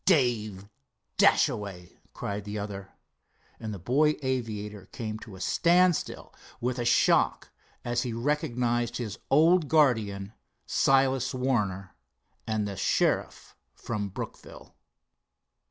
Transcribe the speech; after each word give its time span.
"Dave 0.05 0.67
Dashaway!" 1.19 1.99
cried 2.15 2.43
the 2.43 2.57
other. 2.57 2.89
And 3.59 3.71
the 3.71 3.77
boy 3.77 4.15
aviator 4.23 4.87
came 4.91 5.19
to 5.19 5.35
a 5.35 5.39
standstill 5.39 6.33
with 6.59 6.79
a 6.79 6.85
shock, 6.85 7.51
as 7.85 8.01
he 8.01 8.11
recognized 8.11 8.97
his 8.97 9.19
old 9.29 9.67
guardian, 9.67 10.33
Silas 10.65 11.35
Warner, 11.35 11.95
and 12.47 12.67
the 12.67 12.77
sheriff 12.77 13.55
from 13.75 14.09
Brookville. 14.09 14.75